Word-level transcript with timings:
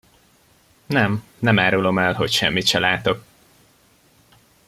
Nem, 0.85 1.27
nem 1.39 1.59
árulom 1.59 1.97
el, 1.99 2.13
hogy 2.13 2.31
semmit 2.31 2.67
se 2.67 2.79
látok! 2.79 3.23